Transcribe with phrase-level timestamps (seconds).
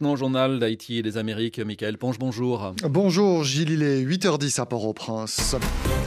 [0.00, 2.72] Maintenant, journal d'Haïti et des Amériques, Michael Ponge, bonjour.
[2.84, 5.56] Bonjour Gilles, il est 8h10 à Port-au-Prince.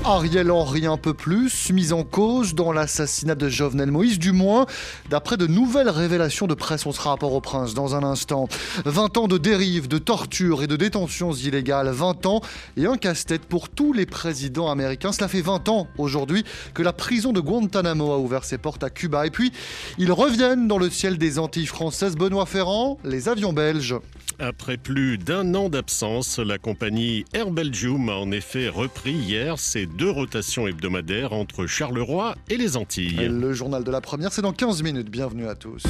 [0.06, 4.66] Ariel Henry un peu plus, mis en cause dans l'assassinat de Jovenel Moïse, du moins
[5.10, 6.86] d'après de nouvelles révélations de presse.
[6.86, 8.48] On sera à Port-au-Prince dans un instant.
[8.86, 12.40] 20 ans de dérive, de torture et de détentions illégales, 20 ans
[12.78, 15.12] et un casse-tête pour tous les présidents américains.
[15.12, 18.90] Cela fait 20 ans aujourd'hui que la prison de Guantanamo a ouvert ses portes à
[18.90, 19.28] Cuba.
[19.28, 19.52] Et puis,
[19.98, 22.16] ils reviennent dans le ciel des Antilles françaises.
[22.16, 23.81] Benoît Ferrand, les avions belges
[24.40, 29.86] après plus d'un an d'absence, la compagnie Air Belgium a en effet repris hier ses
[29.86, 33.28] deux rotations hebdomadaires entre Charleroi et les Antilles.
[33.30, 35.10] Le journal de la première, c'est dans 15 minutes.
[35.10, 35.84] Bienvenue à tous.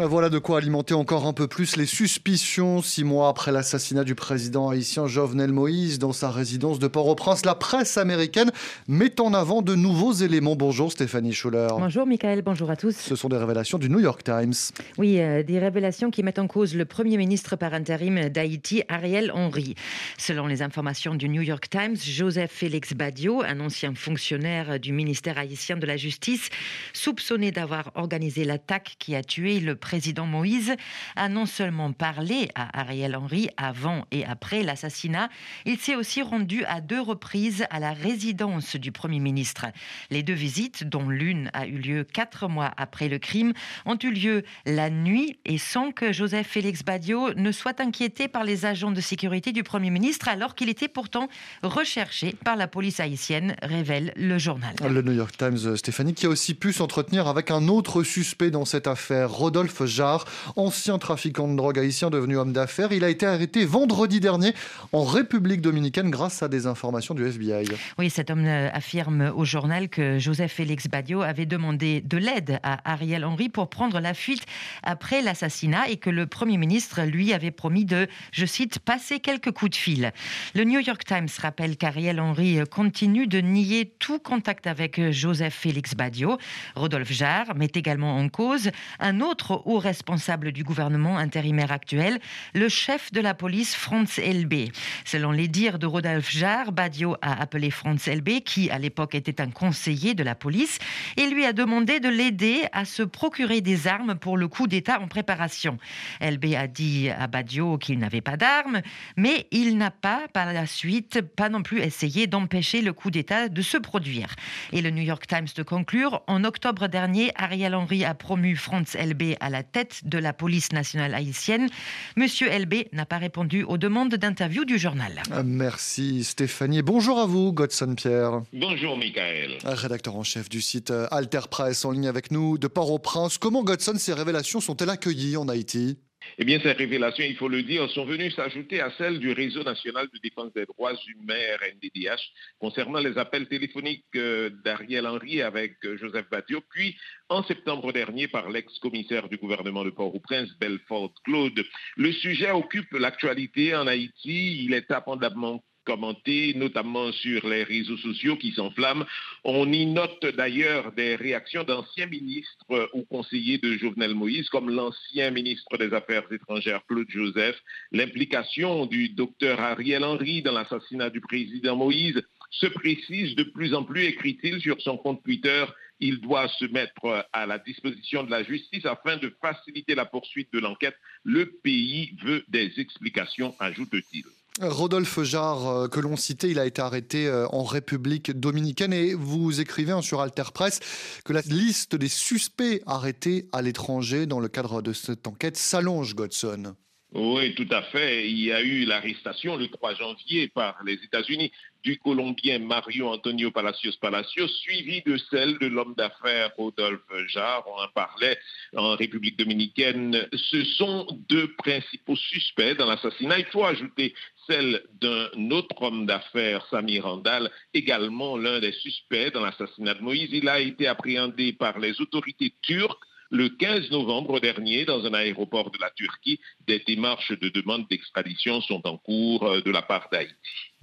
[0.00, 2.82] Voilà de quoi alimenter encore un peu plus les suspicions.
[2.82, 7.56] Six mois après l'assassinat du président haïtien Jovenel Moïse dans sa résidence de Port-au-Prince, la
[7.56, 8.52] presse américaine
[8.86, 10.54] met en avant de nouveaux éléments.
[10.54, 11.66] Bonjour Stéphanie Schuller.
[11.76, 12.94] Bonjour Michael, bonjour à tous.
[12.94, 14.54] Ce sont des révélations du New York Times.
[14.98, 19.32] Oui, euh, des révélations qui mettent en cause le premier ministre par intérim d'Haïti, Ariel
[19.34, 19.74] Henry.
[20.16, 25.38] Selon les informations du New York Times, Joseph Félix Badio, un ancien fonctionnaire du ministère
[25.38, 26.50] haïtien de la Justice,
[26.92, 29.87] soupçonné d'avoir organisé l'attaque qui a tué le président
[30.26, 30.74] Moïse
[31.16, 35.28] a non seulement parlé à Ariel Henry avant et après l'assassinat,
[35.64, 39.66] il s'est aussi rendu à deux reprises à la résidence du Premier ministre.
[40.10, 43.52] Les deux visites, dont l'une a eu lieu quatre mois après le crime,
[43.86, 48.44] ont eu lieu la nuit et sans que Joseph Félix Badio ne soit inquiété par
[48.44, 51.28] les agents de sécurité du Premier ministre alors qu'il était pourtant
[51.62, 54.74] recherché par la police haïtienne, révèle le journal.
[54.88, 58.64] Le New York Times, Stéphanie, qui a aussi pu s'entretenir avec un autre suspect dans
[58.64, 60.24] cette affaire, Rodolphe Jarre,
[60.56, 62.92] ancien trafiquant de drogue haïtien devenu homme d'affaires.
[62.92, 64.52] Il a été arrêté vendredi dernier
[64.92, 67.68] en République dominicaine grâce à des informations du FBI.
[67.98, 72.60] Oui, cet homme euh, affirme au journal que Joseph Félix Badio avait demandé de l'aide
[72.62, 74.44] à Ariel Henry pour prendre la fuite
[74.82, 79.52] après l'assassinat et que le Premier ministre lui avait promis de, je cite, passer quelques
[79.52, 80.12] coups de fil.
[80.54, 85.94] Le New York Times rappelle qu'Ariel Henry continue de nier tout contact avec Joseph Félix
[85.94, 86.38] Badio.
[86.74, 92.18] Rodolphe Jarre met également en cause un autre haut responsable du gouvernement intérimaire actuel,
[92.54, 94.70] le chef de la police Franz Elbe.
[95.04, 99.40] Selon les dires de Rodolphe Jarre, Badio a appelé Franz Elbe, qui à l'époque était
[99.40, 100.78] un conseiller de la police,
[101.16, 105.00] et lui a demandé de l'aider à se procurer des armes pour le coup d'État
[105.00, 105.78] en préparation.
[106.20, 108.80] Elbe a dit à Badio qu'il n'avait pas d'armes,
[109.16, 113.48] mais il n'a pas, par la suite, pas non plus essayé d'empêcher le coup d'État
[113.48, 114.34] de se produire.
[114.72, 118.96] Et le New York Times de conclure, en octobre dernier, Ariel Henry a promu Franz
[118.96, 121.68] Elbe à la tête de la police nationale haïtienne.
[122.16, 125.22] Monsieur LB n'a pas répondu aux demandes d'interview du journal.
[125.32, 126.82] Euh, merci Stéphanie.
[126.82, 128.42] Bonjour à vous, Godson Pierre.
[128.52, 129.58] Bonjour Michael.
[129.64, 133.38] Rédacteur en chef du site euh, Alter Press en ligne avec nous de Port-au-Prince.
[133.38, 135.98] Comment Godson, ces révélations sont-elles accueillies en Haïti?
[136.36, 139.62] Eh bien, ces révélations, il faut le dire, sont venues s'ajouter à celles du Réseau
[139.62, 142.20] national de défense des droits humains, RNDDH,
[142.58, 146.96] concernant les appels téléphoniques euh, d'Ariel Henry avec euh, Joseph Badio, puis
[147.28, 151.64] en septembre dernier par l'ex-commissaire du gouvernement de Port-au-Prince, Belfort Claude.
[151.96, 154.64] Le sujet occupe l'actualité en Haïti.
[154.64, 159.06] Il est abondamment commenté, notamment sur les réseaux sociaux qui s'enflamment.
[159.42, 165.30] On y note d'ailleurs des réactions d'anciens ministres ou conseillers de Jovenel Moïse, comme l'ancien
[165.30, 167.56] ministre des Affaires étrangères Claude Joseph,
[167.90, 173.84] l'implication du docteur Ariel Henry dans l'assassinat du président Moïse se précise de plus en
[173.84, 175.64] plus, écrit-il sur son compte Twitter,
[176.00, 180.52] il doit se mettre à la disposition de la justice afin de faciliter la poursuite
[180.52, 180.96] de l'enquête.
[181.24, 184.24] Le pays veut des explications, ajoute-t-il.
[184.60, 189.14] Rodolphe Jarre, euh, que l'on citait, il a été arrêté euh, en République dominicaine et
[189.14, 190.80] vous écrivez hein, sur Alter Press
[191.24, 196.14] que la liste des suspects arrêtés à l'étranger dans le cadre de cette enquête s'allonge,
[196.14, 196.74] Godson.
[197.14, 198.28] Oui, tout à fait.
[198.28, 201.52] Il y a eu l'arrestation le 3 janvier par les États-Unis
[201.88, 207.64] du Colombien Mario Antonio Palacios Palacios, suivi de celle de l'homme d'affaires Rodolphe Jarre.
[207.66, 208.38] On en parlait
[208.76, 210.28] en République dominicaine.
[210.34, 213.38] Ce sont deux principaux suspects dans l'assassinat.
[213.38, 214.12] Il faut ajouter
[214.46, 220.28] celle d'un autre homme d'affaires, Samir Randall, également l'un des suspects dans l'assassinat de Moïse.
[220.30, 225.70] Il a été appréhendé par les autorités turques le 15 novembre dernier dans un aéroport
[225.70, 226.40] de la Turquie.
[226.66, 230.32] Des démarches de demande d'extradition sont en cours euh, de la part d'Haïti.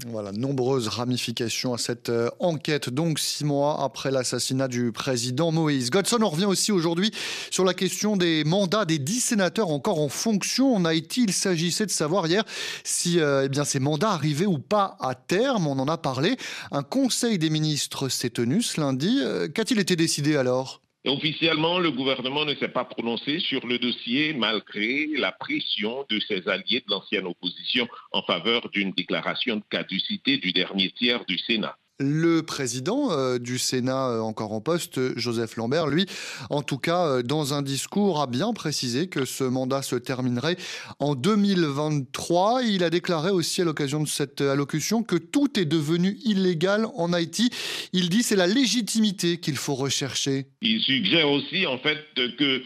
[0.06, 5.90] Voilà, nombreuses ramifications à cette euh, enquête, donc six mois après l'assassinat du président Moïse.
[5.90, 7.12] Godson, on revient aussi aujourd'hui
[7.50, 11.24] sur la question des mandats des dix sénateurs encore en fonction en Haïti.
[11.24, 12.44] Il s'agissait de savoir hier
[12.84, 15.68] si euh, eh bien, ces mandats arrivaient ou pas à terme.
[15.68, 16.36] On en a parlé.
[16.72, 19.22] Un conseil des ministres s'est tenu ce lundi.
[19.54, 20.82] Qu'a-t-il été décidé alors?
[21.08, 26.48] Officiellement, le gouvernement ne s'est pas prononcé sur le dossier malgré la pression de ses
[26.48, 31.78] alliés de l'ancienne opposition en faveur d'une déclaration de caducité du dernier tiers du Sénat.
[31.98, 36.06] Le président euh, du Sénat euh, encore en poste, Joseph Lambert, lui,
[36.50, 40.58] en tout cas, euh, dans un discours, a bien précisé que ce mandat se terminerait
[41.00, 42.64] en 2023.
[42.64, 47.14] Il a déclaré aussi à l'occasion de cette allocution que tout est devenu illégal en
[47.14, 47.50] Haïti.
[47.94, 50.48] Il dit c'est la légitimité qu'il faut rechercher.
[50.62, 52.62] Il suggère aussi en fait que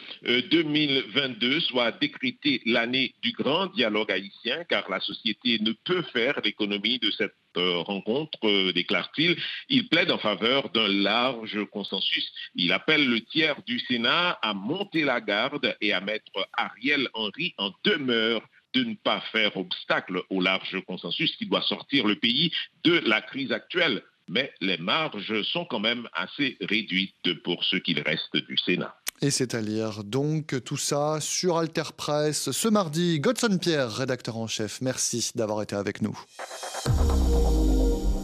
[0.50, 6.98] 2022 soit décrété l'année du grand dialogue haïtien, car la société ne peut faire l'économie
[6.98, 9.38] de cette rencontre, déclare-t-il.
[9.70, 12.32] Il plaide en faveur d'un large consensus.
[12.56, 17.54] Il appelle le tiers du Sénat à monter la garde et à mettre Ariel Henry
[17.58, 18.42] en demeure
[18.74, 22.52] de ne pas faire obstacle au large consensus qui doit sortir le pays
[22.84, 24.04] de la crise actuelle.
[24.28, 28.96] Mais les marges sont quand même assez réduites pour ce qu'il reste du Sénat.
[29.22, 33.20] Et c'est à lire donc tout ça sur Alter Press ce mardi.
[33.20, 36.18] Godson Pierre, rédacteur en chef, merci d'avoir été avec nous.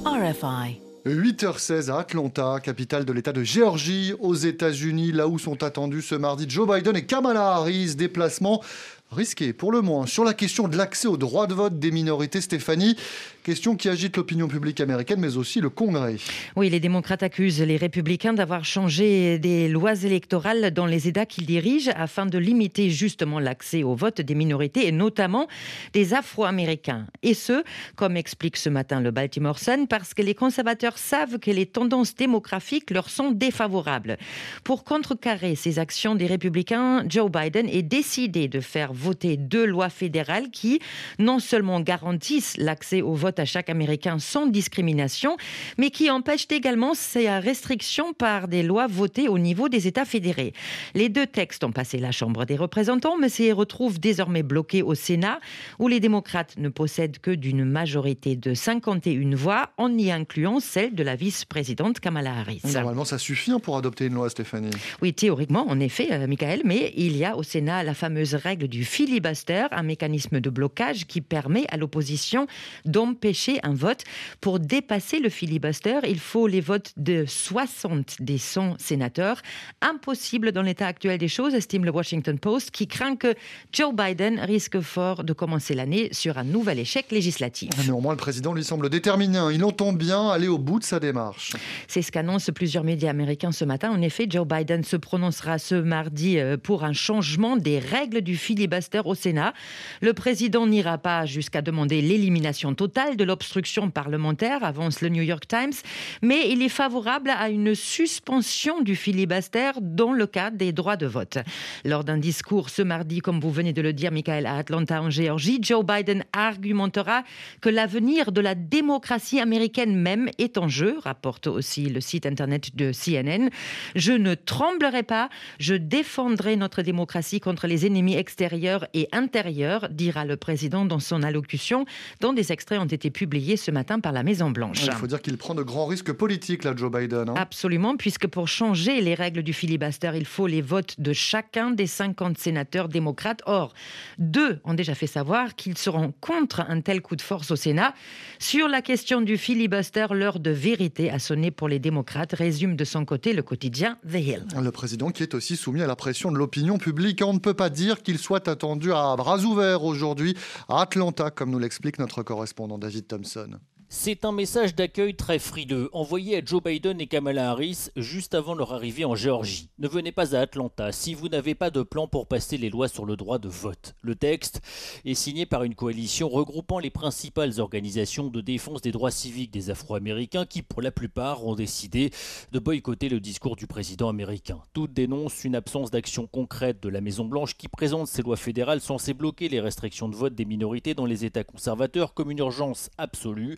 [0.06, 0.80] RFI.
[1.06, 6.16] 8h16 à Atlanta, capitale de l'État de Géorgie, aux États-Unis, là où sont attendus ce
[6.16, 7.96] mardi Joe Biden et Kamala Harris.
[7.96, 8.64] Déplacement
[9.12, 10.08] risqué pour le moins.
[10.08, 12.96] Sur la question de l'accès au droit de vote des minorités, Stéphanie,
[13.46, 16.16] question qui agite l'opinion publique américaine, mais aussi le Congrès.
[16.56, 21.46] Oui, les démocrates accusent les républicains d'avoir changé des lois électorales dans les États qu'ils
[21.46, 25.48] dirigent afin de limiter justement l'accès au vote des minorités et notamment
[25.94, 27.06] des Afro-Américains.
[27.22, 27.64] Et ce,
[27.96, 32.16] comme explique ce matin le Baltimore Sun, parce que les conservateurs savent que les tendances
[32.16, 34.18] démographiques leur sont défavorables.
[34.64, 39.90] Pour contrecarrer ces actions des républicains, Joe Biden est décidé de faire voter deux lois
[39.90, 40.80] fédérales qui
[41.20, 45.38] non seulement garantissent l'accès au vote à chaque Américain sans discrimination,
[45.78, 50.54] mais qui empêchent également ces restrictions par des lois votées au niveau des États fédérés.
[50.94, 54.96] Les deux textes ont passé la Chambre des représentants, mais s'y retrouvent désormais bloqués au
[54.96, 55.40] Sénat,
[55.80, 60.96] où les démocrates ne possèdent que d'une majorité de 51 voix, en y incluant celle
[60.96, 62.62] de la vice-présidente Kamala Harris.
[62.74, 64.72] Normalement, ça suffit hein, pour adopter une loi, Stéphanie.
[65.02, 68.68] Oui, théoriquement, en effet, euh, Michael, mais il y a au Sénat la fameuse règle
[68.68, 72.48] du filibuster, un mécanisme de blocage qui permet à l'opposition
[72.86, 73.25] d'empêcher
[73.64, 74.04] un vote.
[74.42, 79.42] Pour dépasser le filibuster, il faut les votes de 60 des 100 sénateurs.
[79.82, 83.34] Impossible dans l'état actuel des choses, estime le Washington Post, qui craint que
[83.72, 87.72] Joe Biden risque fort de commencer l'année sur un nouvel échec législatif.
[87.86, 89.38] Néanmoins, le président lui semble déterminé.
[89.38, 89.52] Hein.
[89.52, 91.54] Il entend bien aller au bout de sa démarche.
[91.88, 93.90] C'est ce qu'annoncent plusieurs médias américains ce matin.
[93.92, 98.38] En effet, Joe Biden se prononcera ce mardi euh, pour un changement des règles du
[98.38, 99.54] filibuster au Sénat.
[100.02, 105.48] Le président n'ira pas jusqu'à demander l'élimination totale de l'obstruction parlementaire, avance le New York
[105.48, 105.74] Times,
[106.22, 111.06] mais il est favorable à une suspension du filibuster dans le cadre des droits de
[111.06, 111.38] vote.
[111.84, 115.10] Lors d'un discours ce mardi, comme vous venez de le dire, Michael, à Atlanta, en
[115.10, 117.24] Géorgie, Joe Biden argumentera
[117.62, 122.76] que l'avenir de la démocratie américaine même est en jeu, rapporte aussi le site internet
[122.76, 123.50] de CNN.
[123.96, 125.30] Je ne tremblerai pas,
[125.60, 131.24] je défendrai notre démocratie contre les ennemis extérieurs et intérieur, dira le président dans son
[131.24, 131.86] allocution,
[132.22, 134.86] dont des extraits ont été publiés ce matin par la Maison-Blanche.
[134.86, 137.30] Il faut dire qu'il prend de grands risques politiques, là, Joe Biden.
[137.30, 137.34] Hein.
[137.38, 141.88] Absolument, puisque pour changer les règles du filibuster, il faut les votes de chacun des
[141.88, 143.42] 50 sénateurs démocrates.
[143.46, 143.74] Or,
[144.18, 147.94] deux ont déjà fait savoir qu'ils seront contre un tel coup de force au Sénat.
[148.40, 152.84] Sur la question du filibuster, l'heure de vérité a sonné pour les démocrates, résume de
[152.84, 154.46] son côté le quotidien The Hill.
[154.62, 157.22] Le président qui est aussi soumis à la pression de l'opinion publique.
[157.26, 160.36] On ne peut pas dire qu'il soit attendu à bras ouverts aujourd'hui
[160.70, 163.60] à Atlanta, comme nous l'explique notre correspondant David Thompson.
[163.98, 168.54] C'est un message d'accueil très frileux envoyé à Joe Biden et Kamala Harris juste avant
[168.54, 169.70] leur arrivée en Géorgie.
[169.80, 172.88] Ne venez pas à Atlanta si vous n'avez pas de plan pour passer les lois
[172.88, 173.96] sur le droit de vote.
[174.02, 174.62] Le texte
[175.06, 179.72] est signé par une coalition regroupant les principales organisations de défense des droits civiques des
[179.72, 182.12] Afro-Américains qui, pour la plupart, ont décidé
[182.52, 184.62] de boycotter le discours du président américain.
[184.74, 189.14] Toutes dénoncent une absence d'action concrète de la Maison-Blanche qui présente ces lois fédérales censées
[189.14, 193.58] bloquer les restrictions de vote des minorités dans les États conservateurs comme une urgence absolue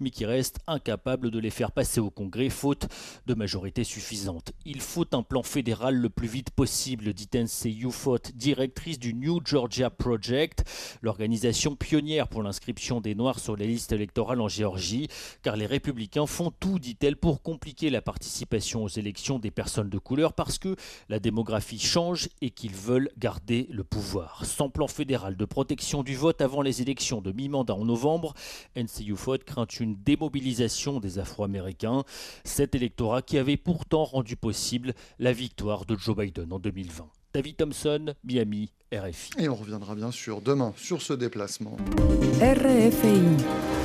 [0.00, 2.86] mais qui reste incapable de les faire passer au Congrès faute
[3.26, 4.52] de majorité suffisante.
[4.64, 7.70] Il faut un plan fédéral le plus vite possible, dit N.C.
[7.70, 10.64] Ufot, directrice du New Georgia Project,
[11.02, 15.08] l'organisation pionnière pour l'inscription des Noirs sur les listes électorales en Géorgie,
[15.42, 19.98] car les républicains font tout, dit-elle, pour compliquer la participation aux élections des personnes de
[19.98, 20.76] couleur parce que
[21.08, 24.44] la démographie change et qu'ils veulent garder le pouvoir.
[24.44, 28.34] Sans plan fédéral de protection du vote avant les élections de mi-mandat en novembre,
[28.74, 29.04] N.C.
[29.04, 32.04] Ufot une démobilisation des Afro-Américains,
[32.44, 37.08] cet électorat qui avait pourtant rendu possible la victoire de Joe Biden en 2020.
[37.34, 39.30] David Thompson, Miami, RFI.
[39.40, 41.76] Et on reviendra bien sûr demain sur ce déplacement.
[42.40, 43.20] RFI,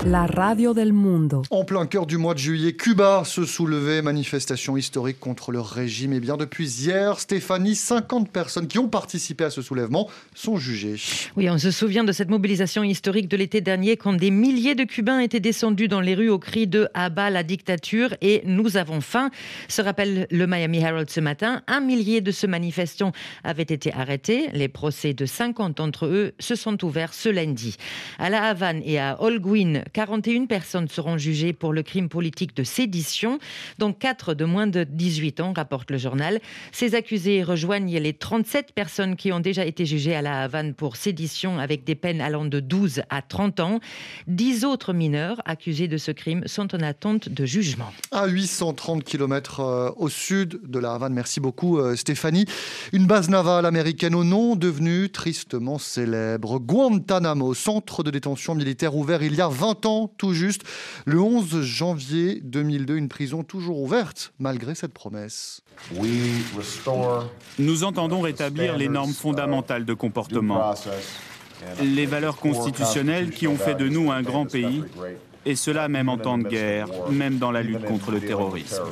[0.05, 1.41] la radio del mundo.
[1.49, 6.13] En plein cœur du mois de juillet, Cuba se soulevait, manifestation historique contre le régime.
[6.13, 10.97] Et bien depuis hier, Stéphanie, 50 personnes qui ont participé à ce soulèvement sont jugées.
[11.35, 14.83] Oui, on se souvient de cette mobilisation historique de l'été dernier quand des milliers de
[14.83, 19.01] Cubains étaient descendus dans les rues au cri de Abat la dictature et nous avons
[19.01, 19.31] faim.
[19.69, 21.63] Se rappelle le Miami Herald ce matin.
[21.67, 23.11] Un millier de ce manifestants
[23.43, 24.49] avaient été arrêtés.
[24.53, 27.75] Les procès de 50 d'entre eux se sont ouverts ce lundi.
[28.17, 32.63] À La Havane et à Holguín, 41 personnes seront jugées pour le crime politique de
[32.63, 33.39] sédition,
[33.77, 36.39] dont 4 de moins de 18 ans, rapporte le journal.
[36.71, 40.95] Ces accusés rejoignent les 37 personnes qui ont déjà été jugées à La Havane pour
[40.95, 43.79] sédition avec des peines allant de 12 à 30 ans.
[44.27, 47.91] 10 autres mineurs accusés de ce crime sont en attente de jugement.
[48.11, 52.45] À 830 km euh, au sud de La Havane, merci beaucoup euh, Stéphanie.
[52.93, 56.59] Une base navale américaine au nom devenue tristement célèbre.
[56.59, 60.63] Guantanamo, centre de détention militaire ouvert il y a 20 ans tout juste.
[61.05, 65.61] Le 11 janvier 2002, une prison toujours ouverte malgré cette promesse.
[67.59, 70.73] Nous entendons rétablir les normes fondamentales de comportement,
[71.81, 74.83] les valeurs constitutionnelles qui ont fait de nous un grand pays,
[75.45, 78.83] et cela même en temps de guerre, même dans la lutte contre le terrorisme.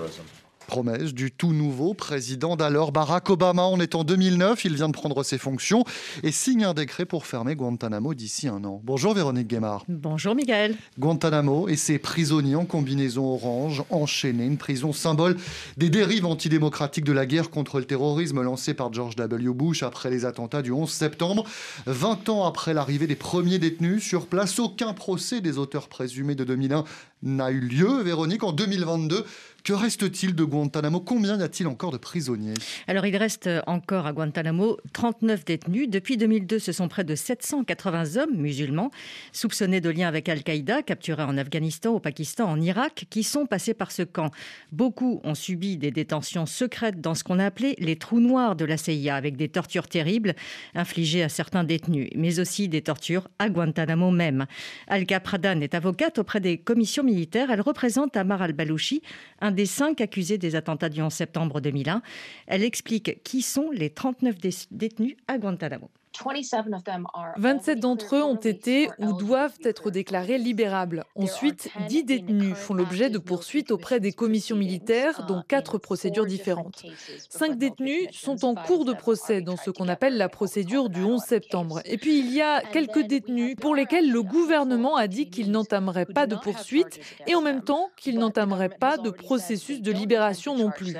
[0.67, 3.63] Promesse du tout nouveau président d'alors Barack Obama.
[3.67, 5.85] On est en 2009, il vient de prendre ses fonctions
[6.23, 8.81] et signe un décret pour fermer Guantanamo d'ici un an.
[8.83, 9.85] Bonjour Véronique Guémard.
[9.87, 10.75] Bonjour Miguel.
[10.99, 15.37] Guantanamo et ses prisonniers en combinaison orange enchaînés, une prison symbole
[15.77, 19.53] des dérives antidémocratiques de la guerre contre le terrorisme lancée par George W.
[19.53, 21.45] Bush après les attentats du 11 septembre.
[21.85, 26.43] 20 ans après l'arrivée des premiers détenus sur place, aucun procès des auteurs présumés de
[26.43, 26.83] 2001
[27.23, 28.01] n'a eu lieu.
[28.03, 29.25] Véronique, en 2022,
[29.63, 31.01] que reste-t-il de Guantanamo?
[31.01, 32.53] Combien y a-t-il encore de prisonniers?
[32.87, 35.89] Alors, il reste encore à Guantanamo 39 détenus.
[35.89, 38.91] Depuis 2002, ce sont près de 780 hommes musulmans
[39.33, 43.73] soupçonnés de liens avec Al-Qaïda, capturés en Afghanistan, au Pakistan, en Irak, qui sont passés
[43.73, 44.31] par ce camp.
[44.71, 48.63] Beaucoup ont subi des détentions secrètes dans ce qu'on a appelé les trous noirs de
[48.63, 50.35] la CIA, avec des tortures terribles
[50.75, 54.45] infligées à certains détenus, mais aussi des tortures à Guantanamo même.
[54.87, 59.01] Alka Pradhan est avocate auprès des commissions Elle représente Amar al-Balouchi,
[59.39, 62.01] un des cinq accusés des attentats du 11 septembre 2001.
[62.47, 64.35] Elle explique qui sont les 39
[64.71, 65.89] détenus à Guantanamo.
[67.37, 71.05] 27 d'entre eux ont été ou doivent être déclarés libérables.
[71.15, 76.83] Ensuite, 10 détenus font l'objet de poursuites auprès des commissions militaires, dont quatre procédures différentes.
[77.29, 81.21] 5 détenus sont en cours de procès dans ce qu'on appelle la procédure du 11
[81.21, 81.81] septembre.
[81.85, 86.05] Et puis, il y a quelques détenus pour lesquels le gouvernement a dit qu'il n'entamerait
[86.05, 90.71] pas de poursuites et en même temps qu'il n'entamerait pas de processus de libération non
[90.71, 90.95] plus.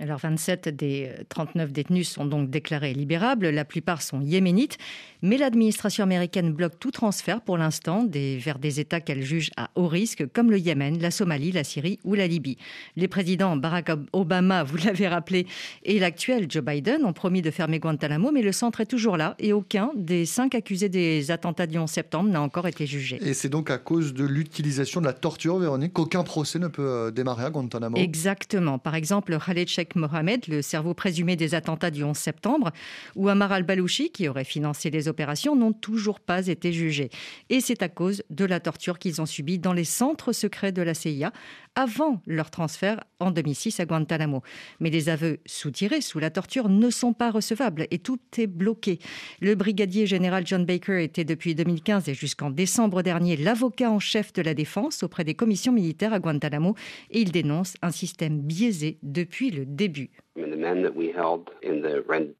[0.00, 3.48] Alors, 27 des 39 détenus sont donc déclarés libérables.
[3.48, 4.78] La plupart sont yéménites,
[5.22, 9.88] mais l'administration américaine bloque tout transfert pour l'instant vers des États qu'elle juge à haut
[9.88, 12.56] risque, comme le Yémen, la Somalie, la Syrie ou la Libye.
[12.96, 15.46] Les présidents Barack Obama, vous l'avez rappelé,
[15.84, 19.34] et l'actuel Joe Biden ont promis de fermer Guantanamo, mais le centre est toujours là
[19.38, 23.18] et aucun des cinq accusés des attentats du 11 septembre n'a encore été jugé.
[23.22, 26.86] Et c'est donc à cause de l'utilisation de la torture, Véronique, qu'aucun procès ne peut
[26.86, 27.96] euh, démarrer à Guantanamo?
[27.96, 28.78] Exactement.
[28.78, 32.65] Par exemple, Khaled Sheikh Mohamed, le cerveau présumé des attentats du 11 septembre,
[33.14, 37.10] ou Amar al-Balouchi, qui aurait financé les opérations, n'ont toujours pas été jugés.
[37.50, 40.82] Et c'est à cause de la torture qu'ils ont subie dans les centres secrets de
[40.82, 41.32] la CIA
[41.76, 44.42] avant leur transfert en 2006 à Guantanamo.
[44.80, 48.98] Mais les aveux soutirés sous la torture ne sont pas recevables et tout est bloqué.
[49.40, 54.32] Le brigadier général John Baker était depuis 2015 et jusqu'en décembre dernier l'avocat en chef
[54.32, 56.74] de la défense auprès des commissions militaires à Guantanamo
[57.10, 60.10] et il dénonce un système biaisé depuis le début.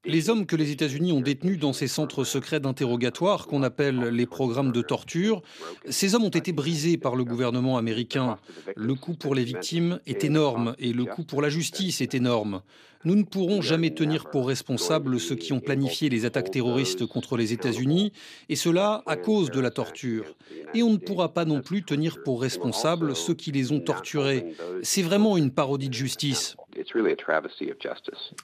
[0.05, 4.26] Les hommes que les États-Unis ont détenus dans ces centres secrets d'interrogatoire qu'on appelle les
[4.26, 5.43] programmes de torture,
[5.88, 8.37] ces hommes ont été brisés par le gouvernement américain.
[8.75, 12.62] Le coût pour les victimes est énorme et le coût pour la justice est énorme.
[13.04, 17.37] Nous ne pourrons jamais tenir pour responsables ceux qui ont planifié les attaques terroristes contre
[17.37, 18.12] les États-Unis,
[18.49, 20.37] et cela à cause de la torture.
[20.75, 24.54] Et on ne pourra pas non plus tenir pour responsables ceux qui les ont torturés.
[24.85, 26.56] C'est vraiment une parodie de justice.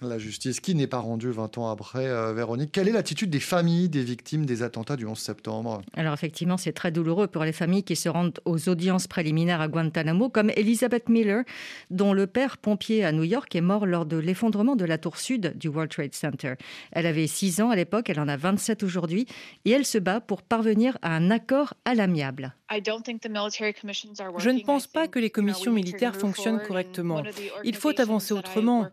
[0.00, 2.72] La justice qui n'est pas rendue 20 ans après, euh, Véronique.
[2.72, 5.82] Quelle est l'attitude des familles des victimes des attentats du 11 septembre?
[5.94, 9.68] Alors effectivement, c'est très douloureux pour les familles qui se rendent aux audiences préliminaires à
[9.68, 11.44] Guantanamo, comme Elizabeth Miller,
[11.90, 15.18] dont le père pompier à New York est mort lors de l'effondrement de la tour
[15.18, 16.54] sud du World Trade Center.
[16.92, 19.26] Elle avait 6 ans à l'époque, elle en a 27 aujourd'hui,
[19.64, 22.54] et elle se bat pour parvenir à un accord à l'amiable.
[24.38, 27.22] Je ne pense pas que les commissions militaires fonctionnent correctement.
[27.64, 28.88] Il faut avancer autrement.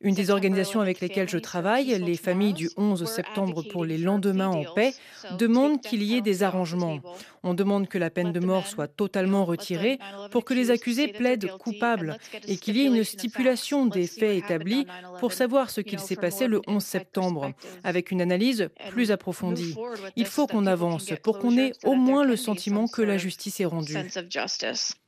[0.00, 4.48] Une des organisations avec lesquelles je travaille, les familles du 11 septembre pour les lendemains
[4.48, 4.92] en paix,
[5.38, 7.00] demandent qu'il y ait des arrangements.
[7.44, 9.98] On demande que la peine de mort soit totalement retirée
[10.30, 12.16] pour que les accusés plaident coupables
[12.48, 14.86] et qu'il y ait une stipulation des faits établis
[15.20, 17.52] pour savoir ce qu'il s'est passé le 11 septembre,
[17.84, 19.76] avec une analyse plus approfondie.
[20.16, 23.66] Il faut qu'on avance pour qu'on ait au moins le sentiment que la justice est
[23.66, 23.96] rendue.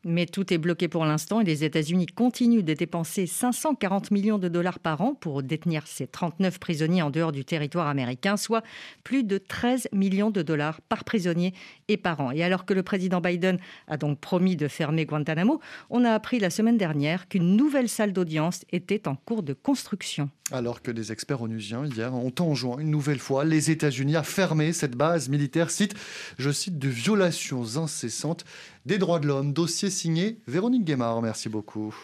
[0.08, 4.46] Mais tout est bloqué pour l'instant et les États-Unis continuent de dépenser 540 millions de
[4.46, 8.62] dollars par an pour détenir ces 39 prisonniers en dehors du territoire américain, soit
[9.02, 11.54] plus de 13 millions de dollars par prisonnier
[11.88, 12.30] et par an.
[12.30, 13.58] Et alors que le président Biden
[13.88, 15.60] a donc promis de fermer Guantanamo,
[15.90, 20.30] on a appris la semaine dernière qu'une nouvelle salle d'audience était en cours de construction.
[20.52, 24.72] Alors que des experts onusiens hier ont enjoint une nouvelle fois les États-Unis à fermer
[24.72, 25.96] cette base militaire, site,
[26.38, 28.44] je cite, de violations incessantes
[28.84, 29.52] des droits de l'homme.
[29.52, 31.22] Dossier signé Véronique Guémard.
[31.22, 31.94] Merci beaucoup.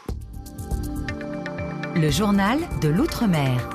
[1.95, 3.69] Le journal de l'Outre-mer.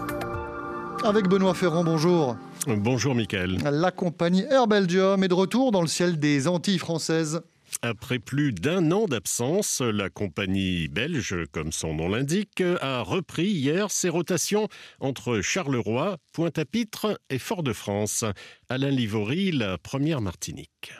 [1.03, 2.35] Avec Benoît Ferrand, bonjour.
[2.65, 3.57] Bonjour Mickaël.
[3.63, 7.41] La compagnie Air Belgium est de retour dans le ciel des Antilles françaises.
[7.83, 13.91] Après plus d'un an d'absence, la compagnie belge, comme son nom l'indique, a repris hier
[13.91, 14.67] ses rotations
[14.99, 18.25] entre Charleroi, Pointe-à-Pitre et Fort-de-France.
[18.69, 20.91] Alain Livory, la première Martinique.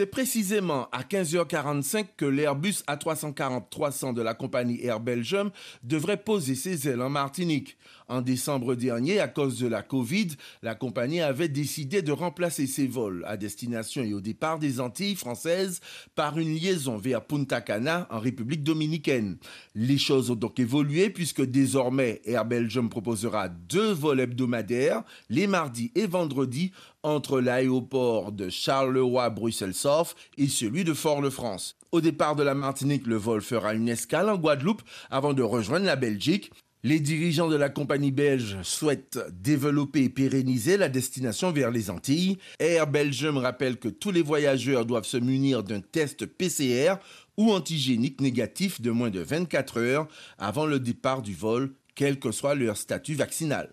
[0.00, 5.50] C'est précisément à 15h45 que l'Airbus A340-300 de la compagnie Air Belgium
[5.82, 7.76] devrait poser ses ailes en Martinique.
[8.08, 10.28] En décembre dernier, à cause de la Covid,
[10.62, 15.16] la compagnie avait décidé de remplacer ses vols à destination et au départ des Antilles
[15.16, 15.80] françaises
[16.14, 19.36] par une liaison vers Punta Cana en République dominicaine.
[19.74, 25.92] Les choses ont donc évolué puisque désormais Air Belgium proposera deux vols hebdomadaires les mardis
[25.94, 31.76] et vendredis entre l'aéroport de Charleroi-Bruxelles-Sorf et celui de Fort-de-France.
[31.92, 35.86] Au départ de la Martinique, le vol fera une escale en Guadeloupe avant de rejoindre
[35.86, 36.50] la Belgique.
[36.82, 42.38] Les dirigeants de la compagnie belge souhaitent développer et pérenniser la destination vers les Antilles.
[42.58, 46.94] Air Belgium rappelle que tous les voyageurs doivent se munir d'un test PCR
[47.36, 52.32] ou antigénique négatif de moins de 24 heures avant le départ du vol, quel que
[52.32, 53.70] soit leur statut vaccinal.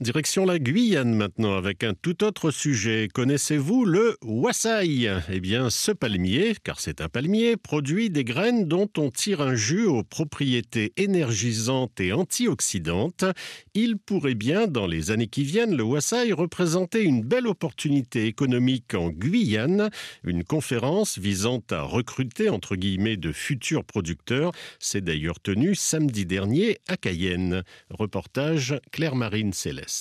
[0.00, 3.08] Direction la Guyane maintenant avec un tout autre sujet.
[3.12, 8.88] Connaissez-vous le wassaï Eh bien, ce palmier, car c'est un palmier, produit des graines dont
[8.96, 13.24] on tire un jus aux propriétés énergisantes et antioxydantes.
[13.74, 18.94] Il pourrait bien, dans les années qui viennent, le wassaï représenter une belle opportunité économique
[18.94, 19.90] en Guyane.
[20.24, 26.78] Une conférence visant à recruter, entre guillemets, de futurs producteurs s'est d'ailleurs tenue samedi dernier
[26.88, 27.62] à Cayenne.
[27.90, 29.91] Reportage Claire-Marine Céleste.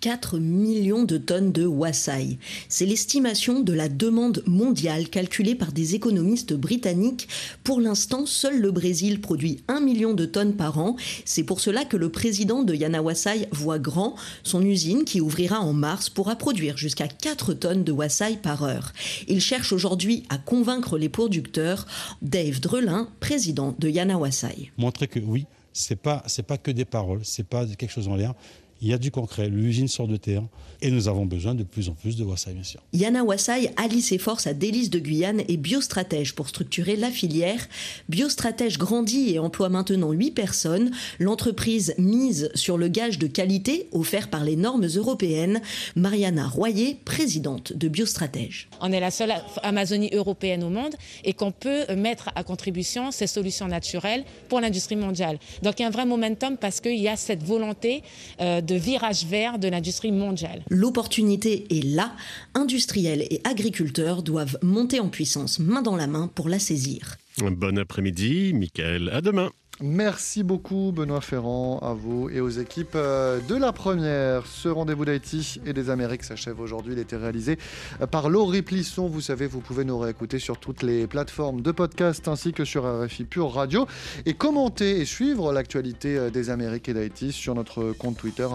[0.00, 2.38] 4 millions de tonnes de wassaï.
[2.68, 7.28] C'est l'estimation de la demande mondiale calculée par des économistes britanniques.
[7.64, 10.96] Pour l'instant, seul le Brésil produit 1 million de tonnes par an.
[11.24, 14.14] C'est pour cela que le président de Yana Wassaï voit grand.
[14.44, 18.92] Son usine, qui ouvrira en mars, pourra produire jusqu'à 4 tonnes de wassaï par heure.
[19.26, 21.86] Il cherche aujourd'hui à convaincre les producteurs.
[22.22, 24.70] Dave Drelin, président de Yana Wassaï.
[24.78, 28.14] Montrer que oui, c'est pas c'est pas que des paroles, c'est pas quelque chose en
[28.14, 28.34] l'air
[28.80, 30.42] il y a du concret, l'usine sort de terre
[30.80, 32.80] et nous avons besoin de plus en plus de Wassai, bien sûr.
[32.92, 37.66] Yana Wassai allie ses forces à Délices de Guyane et Biostratège pour structurer la filière.
[38.08, 40.90] Biostratège grandit et emploie maintenant 8 personnes.
[41.18, 45.60] L'entreprise mise sur le gage de qualité offert par les normes européennes.
[45.96, 48.68] Mariana Royer, présidente de Biostratège.
[48.80, 53.26] On est la seule Amazonie européenne au monde et qu'on peut mettre à contribution ces
[53.26, 55.38] solutions naturelles pour l'industrie mondiale.
[55.62, 58.02] Donc il y a un vrai momentum parce qu'il y a cette volonté
[58.40, 60.62] euh, de virage vert de l'industrie mondiale.
[60.68, 62.12] L'opportunité est là.
[62.54, 67.16] Industriels et agriculteurs doivent monter en puissance main dans la main pour la saisir.
[67.38, 69.10] Bon après-midi, Michael.
[69.12, 69.50] À demain.
[69.80, 74.44] Merci beaucoup Benoît Ferrand, à vous et aux équipes euh, de la première.
[74.44, 76.94] Ce rendez-vous d'Haïti et des Amériques s'achève aujourd'hui.
[76.94, 77.58] Il été réalisé
[78.00, 79.06] euh, par Laurie Plisson.
[79.06, 82.82] Vous savez, vous pouvez nous réécouter sur toutes les plateformes de podcast ainsi que sur
[83.04, 83.86] RFI Pure Radio
[84.26, 88.48] et commenter et suivre l'actualité euh, des Amériques et d'Haïti sur notre compte Twitter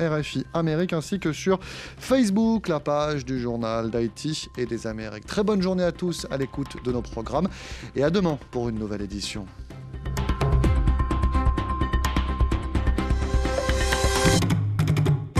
[0.00, 5.26] RFI Amérique ainsi que sur Facebook, la page du journal d'Haïti et des Amériques.
[5.26, 7.48] Très bonne journée à tous à l'écoute de nos programmes
[7.94, 9.46] et à demain pour une nouvelle édition.